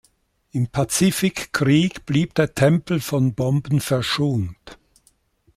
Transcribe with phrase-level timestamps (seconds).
[0.49, 4.79] Im Pazifik-Krieg blieb der Tempel von Bomben verschont.